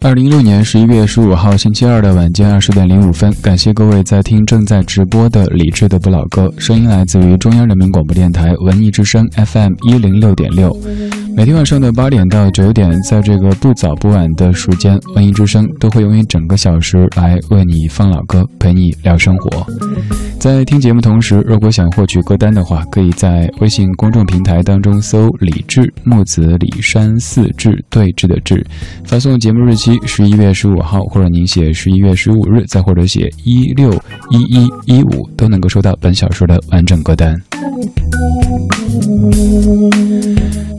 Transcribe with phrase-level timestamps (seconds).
[0.00, 10.76] 二零一六年十一月十五号星期二的晚间二十点零五分，感谢各位在听正在直播的理智的不老歌，声音来自于中央人民广播电台文艺之声 FM 一零六点六。
[11.36, 19.66] 每天晚上的八点到九点，在这个不早不晚的时间，文艺之声都会用一整个小时来为你放老歌，陪你聊生活。
[20.40, 28.66] 在听节目同时，如果想获取歌单的话，可以在微信公众平台当中搜“李志木子李山四志对峙的志”，
[29.04, 33.92] 发送节目日期十一月十五号，或者您写十一月十五日，再或者写一六
[34.30, 37.36] 一一一五，都能够收到本小说的完整歌单。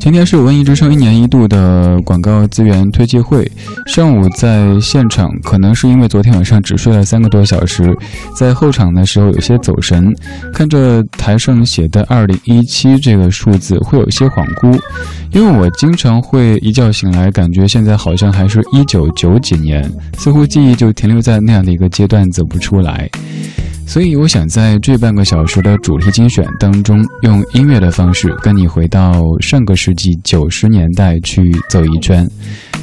[0.08, 3.46] 今天是文艺之声一年一度的广告资源推介会。
[3.88, 7.94] 上午在现场，可能是因为昨天晚上只睡了三个多小时，
[8.34, 10.10] 在后场的时候有些走神，
[10.54, 14.80] 看着台上写的二零一七这个数字，会有些恍惚。
[15.34, 23.10] 因为我经常会一觉醒来，感觉现在好像还是一九九几年，似乎记忆就停留在那样的一个阶段，走不出来。
[23.88, 32.30] 所以，我想在这半个小时的主题精选当中，用音乐的方式跟你回到上个世纪九十年代去走一圈。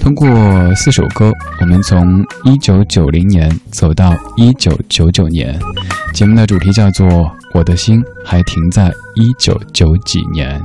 [0.01, 5.57] 通过四首歌，我们从一九九零年走到一九九九年。
[6.15, 7.07] 节目的主题叫做
[7.53, 10.59] 《我的心还停在一九九几年》。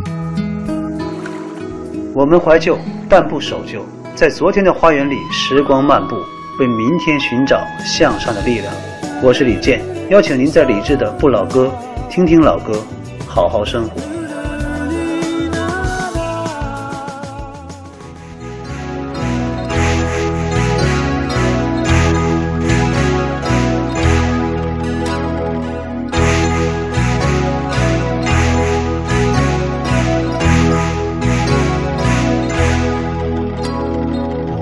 [2.16, 2.80] 我们怀旧，
[3.10, 6.16] 但不守旧，在昨天的花园里，时光漫步，
[6.60, 8.74] 为明天寻找向上的力量。
[9.22, 9.82] 我是李健。
[10.10, 11.70] 邀请您在李志的不老歌
[12.10, 12.82] 听听老歌，
[13.28, 14.02] 好好生活。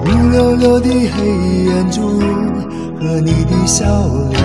[0.03, 1.25] 乌溜溜的黑
[1.65, 2.21] 眼珠
[2.99, 3.85] 和你的笑
[4.29, 4.41] 脸。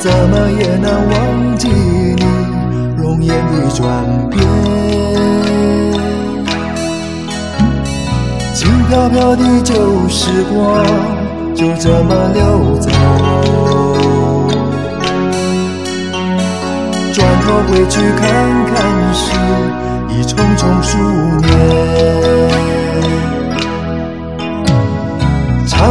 [0.00, 2.24] 怎么也难忘记你
[2.96, 3.80] 容颜的转
[4.30, 4.42] 变，
[8.52, 10.84] 轻飘飘的旧时光
[11.54, 12.90] 就这么溜走，
[17.12, 18.20] 转头回去看
[18.66, 18.74] 看
[19.14, 19.30] 时，
[20.08, 20.98] 已匆匆数
[21.42, 22.21] 年。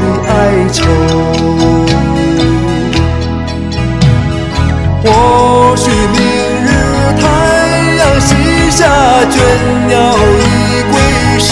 [0.00, 0.32] 的哀
[0.72, 0.76] 愁。
[5.00, 5.06] 或
[5.76, 6.18] 许明
[6.64, 6.66] 日
[7.20, 7.22] 太
[7.98, 8.28] 阳西
[8.70, 8.78] 下，
[9.30, 9.34] 倦
[9.88, 10.42] 鸟已
[10.90, 10.94] 归
[11.38, 11.46] 时，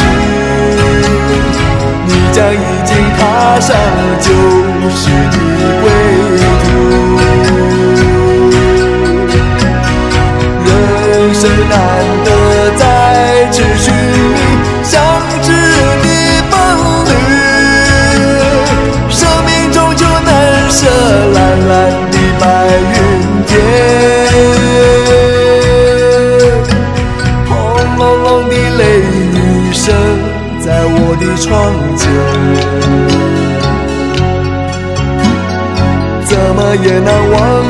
[2.07, 3.21] 你将已经踏
[3.61, 3.77] 上
[4.21, 4.29] 旧
[4.91, 5.37] 时的
[5.81, 5.85] 归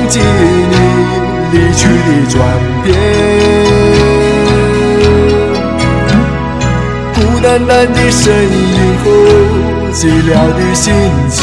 [0.08, 0.74] 记你
[1.52, 2.34] 离去的转
[2.82, 2.86] 变。
[7.14, 9.04] 孤单单的身影和
[9.92, 10.92] 寂寥的心
[11.30, 11.36] 情。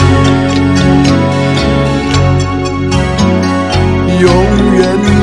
[4.19, 4.29] 永
[4.77, 4.79] 远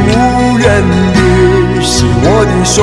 [0.07, 0.67] 无人
[1.15, 1.21] 的
[1.83, 2.79] 是我的双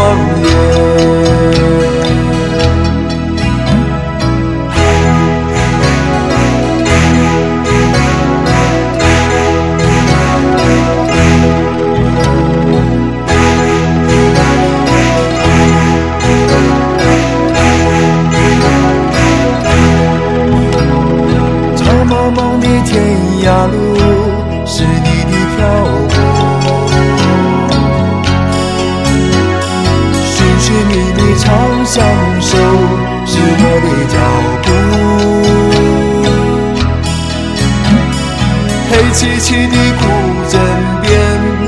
[39.17, 40.03] 凄凄的古
[40.47, 40.53] 枕
[41.01, 41.09] 边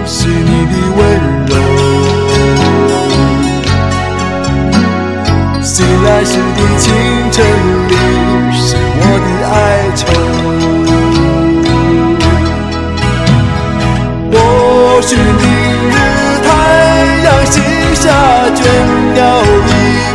[0.06, 1.00] 是你的温
[1.48, 1.52] 柔，
[5.64, 5.74] 醒
[6.04, 6.86] 来时的清
[7.32, 7.36] 晨
[7.88, 7.92] 里
[8.54, 9.58] 是我的哀
[9.96, 10.00] 愁。
[14.32, 14.36] 或
[15.02, 15.18] 许明
[15.90, 15.98] 日
[16.46, 16.48] 太
[17.24, 17.56] 阳西
[17.96, 18.06] 下，
[18.54, 18.58] 倦
[19.16, 19.20] 鸟
[19.66, 19.70] 已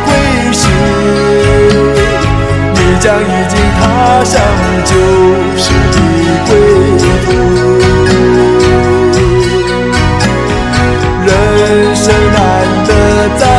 [0.05, 0.07] 归
[0.53, 0.63] 时，
[2.75, 3.83] 你将已经踏
[4.23, 4.33] 上
[4.85, 4.89] 旧
[5.57, 5.97] 时的
[6.47, 7.04] 归。
[13.29, 13.54] 在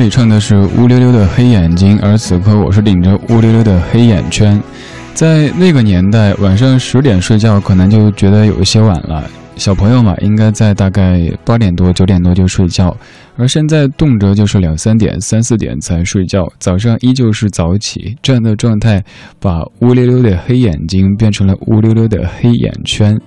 [0.00, 4.60] 里唱的是乌溜溜的黑眼睛，而此刻我是顶着乌溜溜的黑眼圈。
[5.12, 9.22] 在那个年代，晚上十点睡觉可能就觉得有一些晚了。
[9.56, 12.96] 小朋友嘛，应该在大概八点多、九点多就睡觉，
[13.36, 19.04] 而现在动辄就是两三点、三四点才睡觉，早上依旧是早起，这样的状态
[19.38, 23.20] 把乌溜溜的黑眼睛变成了乌溜溜的黑眼圈。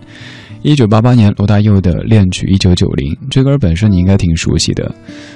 [0.63, 4.89] 一九八八年，罗大佑的《恋曲一九九零》这歌本身你应该挺熟悉的。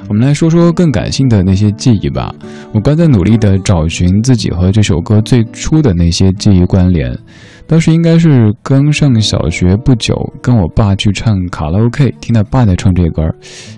[0.07, 2.33] 我们来说说更感性的那些记忆吧。
[2.73, 7.13] 我刚在努力的找寻自己和这首歌最初的那些记忆关联。
[7.67, 13.21] 当时应该是刚上小学不久，跟我爸去唱卡拉 OK，听到爸在唱这歌。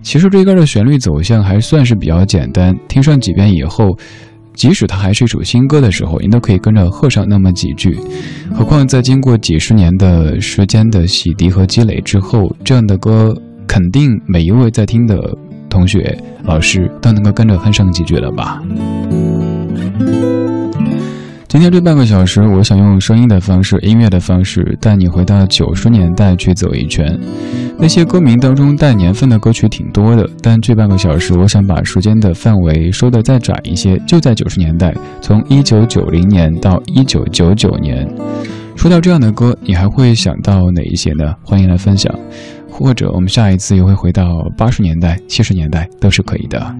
[0.03, 3.97] 其实这歌的旋律走向还算是比较简单，听上几遍以后。
[4.53, 7.97] 即使它还是一首新歌的时候，你都可以跟着和上那么几句。
[8.53, 13.35] 何况在经过几十年的时间的洗涤和积累之后，这样的歌
[13.67, 15.37] 肯定每一位在听的
[15.69, 18.61] 同学、老师都能够跟着哼上几句了吧。
[21.49, 27.19] 今天这半个小时，我想用声音的方式、音乐的方式，带你回到九十年代去走一圈。
[27.75, 38.07] 那些歌名当中带年份的歌曲挺多的，但这半个小时，我想把时间的范围收得再窄一些，就在九十年代，从一九九零年到一九九九年。
[38.75, 41.33] 说到这样的歌，你还会想到哪一些呢？
[41.43, 42.13] 欢迎来分享，
[42.69, 46.75] 或者我们下一次又会回到八十年代、七十年代，都是可以的。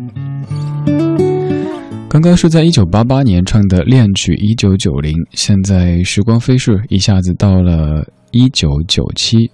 [2.09, 9.49] 刚刚是在一九八八年唱的《恋曲一九九零》，现在时光飞逝，一下子到了一九九七。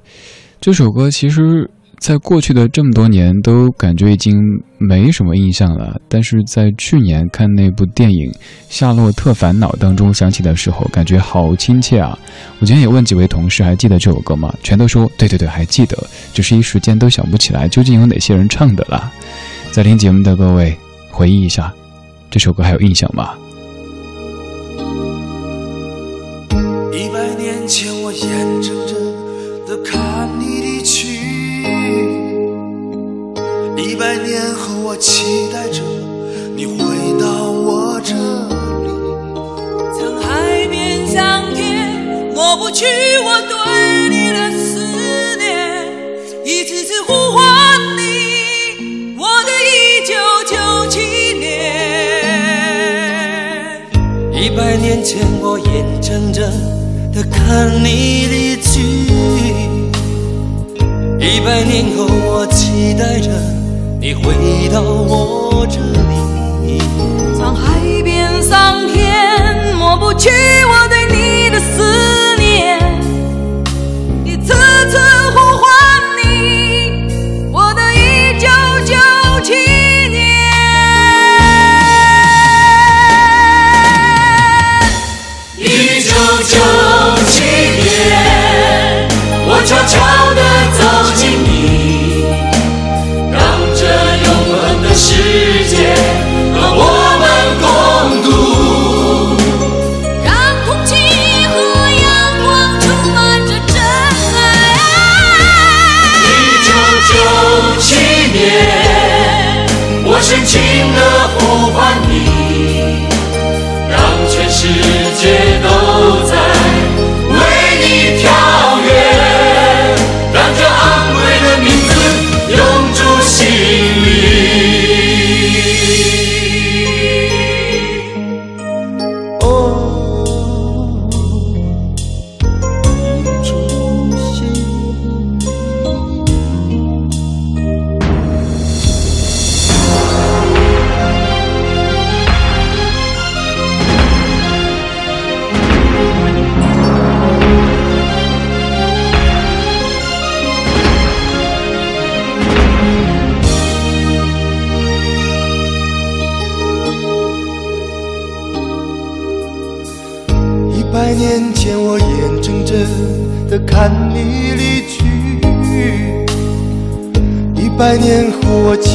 [0.61, 1.69] 这首歌其实，
[1.99, 4.39] 在过去的这么多年，都感觉已经
[4.77, 5.99] 没什么印象了。
[6.07, 8.31] 但是在去年看那部电影
[8.69, 12.17] 《夏洛特烦恼》当中想起的时候，感觉好亲切啊！
[12.61, 14.55] 我今天也问几位同事，还记得这首歌吗？
[14.63, 15.97] 全都说对对对，还记得，
[16.33, 19.11] 只是一时间都想不起来究竟有哪些人唱的了。
[19.73, 20.73] 在听节目的各位，
[21.11, 21.73] 回忆一下。
[22.35, 23.37] 这首歌还有印象吗？
[26.91, 28.93] 一百年前，我眼睁睁
[29.65, 31.07] 的看你离去；
[33.77, 35.81] 一百年后，我期待着
[36.57, 36.75] 你回
[37.21, 38.13] 到我这
[38.83, 38.89] 里。
[39.97, 41.89] 曾海边相见，
[42.33, 42.83] 抹不去
[43.23, 43.55] 我对
[44.09, 45.87] 你的思念，
[46.43, 47.13] 一次次呼
[54.95, 56.49] 眼前，我眼睁睁
[57.11, 58.79] 的看你离去；
[61.19, 63.29] 一百年后，我期待着
[63.99, 66.79] 你回到我这里。
[67.37, 72.14] 沧海变桑田，抹不去我对你的思念，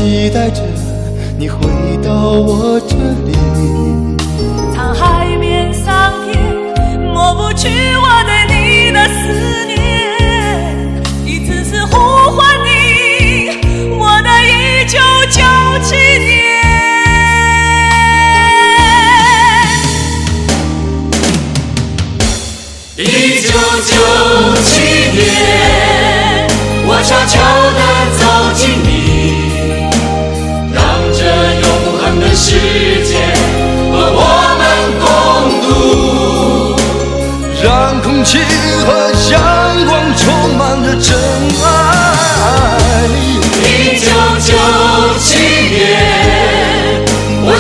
[0.00, 0.62] 期待着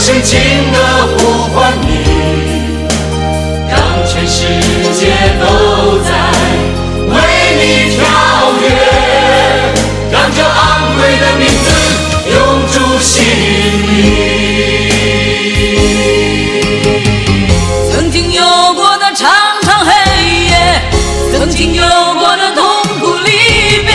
[0.02, 0.40] 深情
[0.72, 0.78] 地
[1.18, 1.20] 呼
[1.54, 1.86] 唤你，
[3.68, 3.78] 让
[4.08, 4.38] 全世
[4.94, 5.44] 界都
[5.98, 6.10] 在
[7.06, 7.12] 为
[7.60, 7.62] 你
[7.94, 8.00] 跳
[8.62, 8.64] 跃，
[10.10, 10.58] 让这昂
[10.96, 11.68] 贵的名字
[12.30, 12.34] 永
[12.72, 13.12] 驻心
[13.86, 13.98] 里。
[17.92, 18.42] 曾经有
[18.72, 19.30] 过的长
[19.62, 19.92] 长黑
[20.48, 20.80] 夜，
[21.30, 21.84] 曾经有
[22.18, 22.64] 过的痛
[23.00, 23.28] 苦离
[23.84, 23.90] 别。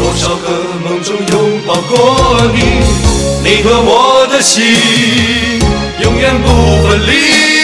[0.00, 0.46] 多少个
[0.84, 1.34] 梦中拥
[1.66, 2.58] 抱过你，
[3.42, 3.90] 你和我
[4.40, 4.64] 心
[6.02, 7.55] 永远不分离。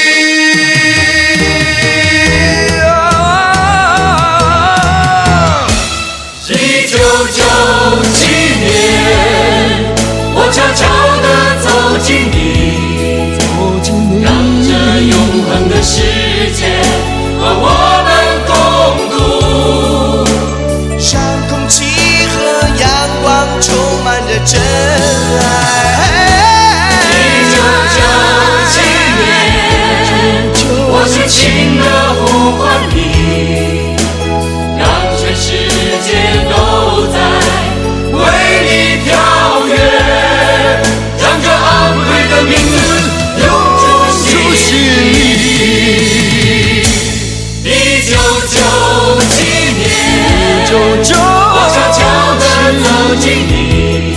[53.13, 54.15] 地走进你，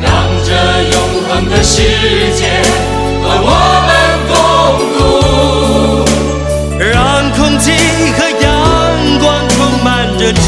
[0.00, 0.10] 让
[0.44, 0.50] 这
[0.92, 0.96] 永
[1.28, 1.82] 恒的世
[2.34, 2.40] 界
[3.22, 3.50] 和我
[3.86, 3.90] 们
[4.30, 4.34] 共
[4.96, 5.00] 度。
[6.78, 7.72] 让空气
[8.16, 8.46] 和阳
[9.18, 9.84] 光充满
[10.18, 10.44] 着真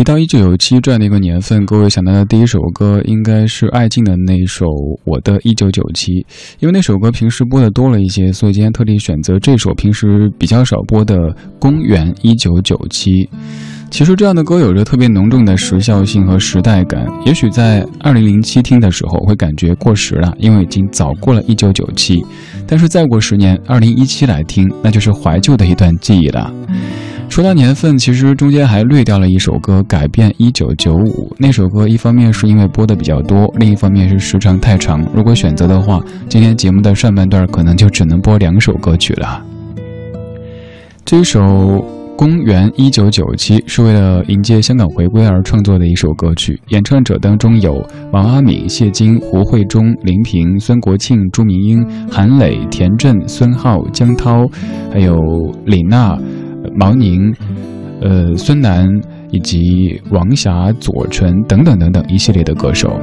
[0.00, 4.64] 提到一九九七这样的一个年份，各位想到的第一首歌应该是艾敬的那首
[5.04, 6.12] 《我的一九九七》，
[6.58, 11.18] 因为那首歌平时播的多了一些，所以今天特地选择这首平时比较少播的
[11.58, 13.10] 《公元一九九七》。
[13.90, 22.24] 其实这样的歌有着特别浓重的时效性和时代感，也许在二零零七听的时候会感觉过时了，因为已经早过了一九九七。
[22.66, 26.50] 但是再过十年，二零一七来听，那就是怀旧的一段记忆了。
[27.30, 31.32] 说到年份，其实中间还略掉了一首歌，改变一九九五。
[31.38, 35.00] 那首歌一方面是因为播的比较多，另一方面是时长太长。
[35.14, 39.40] 如果选择的话，今天节目的上半段可能就只能播两首歌曲了。
[41.04, 41.40] 这首
[42.16, 47.80] 《公元一九九七》是为了迎接香港回归而创作的一首歌曲，演唱者当中有
[48.12, 54.46] 王阿敏、谢金、胡慧中、林平、孙国庆、朱明英、韩磊、田震、孙浩、江涛，
[54.92, 55.16] 还有
[55.64, 56.18] 李娜。
[56.74, 57.32] 毛宁、
[58.00, 58.88] 呃孙楠
[59.30, 62.98] 以及王霞、左纯等等等等一系列的歌手。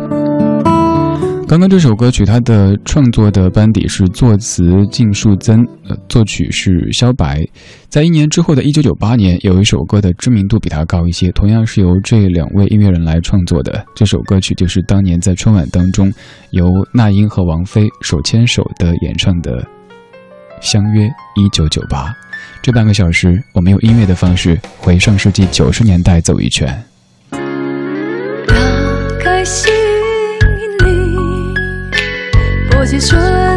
[1.49, 7.41] 刚刚这首歌曲，它的创作的班底是作词靳树增，呃，作曲是萧白。
[7.87, 13.81] 在一年之后的一九九八年，有一首歌的知名度比它高一些，同样是由这两位音乐人来创作的。
[13.95, 16.11] 这首歌曲就是当年在春晚当中
[16.51, 19.61] 由那英和王菲手牵手的演唱的
[20.59, 22.07] 《相约一九九八》。
[22.61, 26.67] 这半个小时，我们用音乐的方式回上世纪九十年代走一圈。
[27.31, 28.53] 打
[29.19, 29.71] 开心
[30.79, 31.53] 灵，
[32.69, 33.56] 破碎瞬。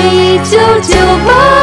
[0.00, 0.94] 一九九
[1.26, 1.57] 八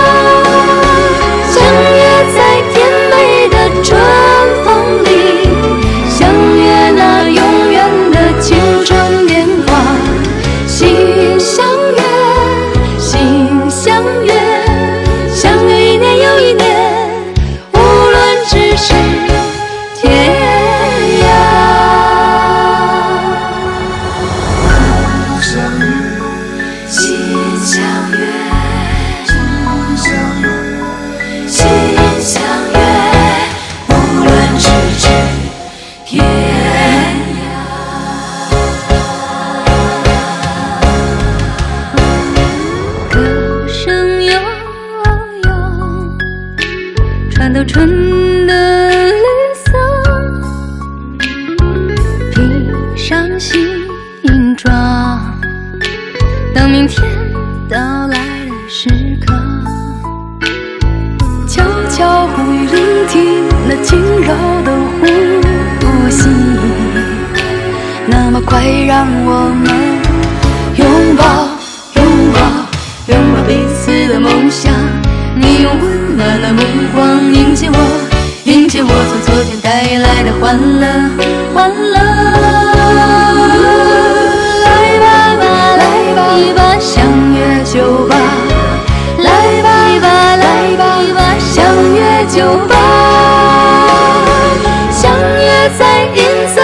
[68.46, 69.68] 快让我们
[70.76, 71.24] 拥抱、
[71.96, 72.40] 拥抱、
[73.08, 74.72] 拥抱彼此的梦想，
[75.36, 76.62] 你用温暖的目
[76.94, 77.78] 光迎接我，
[78.44, 80.86] 迎接我从昨天带来的欢乐。
[81.54, 81.98] 欢乐，
[84.64, 85.06] 来吧
[85.40, 85.44] 吧，
[85.78, 85.84] 来
[86.16, 86.20] 吧
[86.56, 86.94] 吧，相
[87.34, 88.16] 约酒吧，
[89.18, 89.30] 来
[89.64, 89.68] 吧
[90.02, 90.84] 吧，来吧
[91.16, 91.56] 吧，相
[91.94, 92.74] 约酒吧，
[94.92, 96.20] 相约在银
[96.54, 96.62] 色。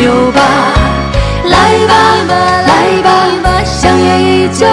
[0.00, 0.40] 酒吧
[1.44, 1.92] 来吧
[2.66, 4.66] 来吧相约一九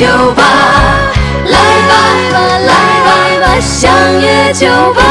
[0.00, 0.42] 酒吧，
[1.44, 1.92] 来吧，
[2.32, 2.72] 来
[3.04, 5.02] 吧，来吧，相约酒吧，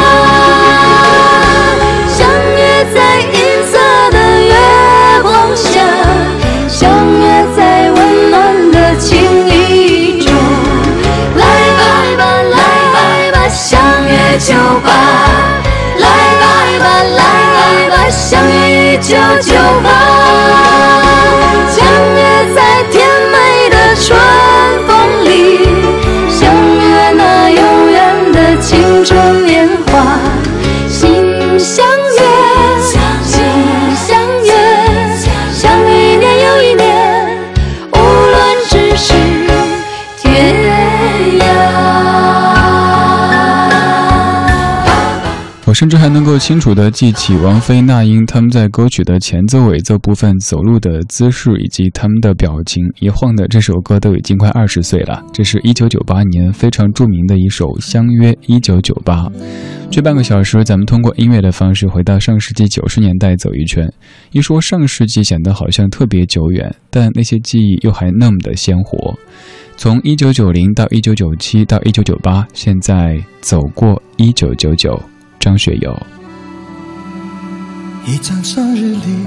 [2.08, 3.78] 相约在银色
[4.10, 4.52] 的月
[5.22, 5.80] 光下，
[6.68, 10.34] 相约在温暖的情意中，
[11.36, 11.46] 来
[11.78, 11.82] 吧，
[12.50, 12.58] 来
[12.92, 14.90] 吧，来吧，相约酒吧，
[16.00, 16.08] 来
[16.42, 20.19] 吧，来吧，来吧，相约一九九八。
[45.80, 52.84] 甚至还能够清楚地记起王菲、那英他们在歌曲的前奏、尾奏部分走路的姿势以及他们的表情。
[53.00, 55.24] 一晃的，这首歌都已经快二十岁了。
[55.32, 59.24] 这是一九九八年非常著名的一首《相约一九九八》。
[59.90, 63.90] 这半个小时，咱们通过音乐的方式回到上世纪九十年代走一圈。
[64.34, 69.18] 一说上世纪，显得好像特别久远，但那些记忆又还那么的鲜活。
[69.78, 75.02] 从一九九零到一九九七到一九九八，现在走过一九九九。
[75.40, 75.98] 张学友，
[78.06, 79.26] 一张生日里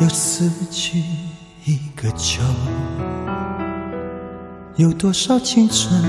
[0.00, 1.02] 又死去
[1.66, 2.40] 一个秋，
[4.76, 6.02] 有多少青春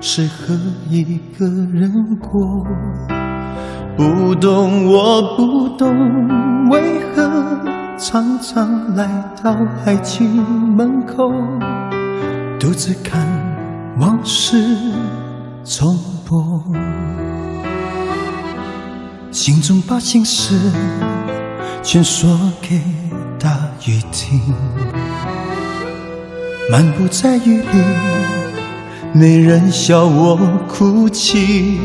[0.00, 0.54] 是和
[0.88, 2.64] 一个人过？
[3.96, 6.80] 不懂，我不懂，为
[7.12, 9.08] 何常常来
[9.42, 9.52] 到
[9.84, 10.30] 爱情
[10.76, 11.28] 门口，
[12.60, 13.26] 独自看
[13.98, 14.64] 往事
[15.64, 16.62] 重播。
[19.34, 20.56] 心中把心事
[21.82, 22.80] 全说给
[23.36, 23.50] 大
[23.84, 24.40] 雨听，
[26.70, 27.82] 漫步在雨里，
[29.12, 31.80] 没人笑我哭泣。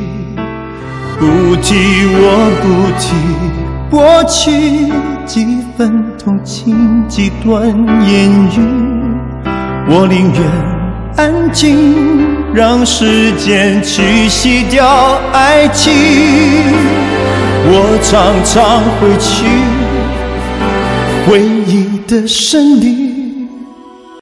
[1.17, 1.73] 不提
[2.11, 3.15] 我不提
[3.89, 4.93] 过去，
[5.25, 7.65] 几分同情几段
[8.07, 8.59] 言语，
[9.89, 10.41] 我宁愿
[11.17, 11.73] 安静，
[12.53, 15.91] 让时间去洗掉爱情。
[17.61, 19.29] 我常常会去
[21.25, 23.08] 回忆的森林，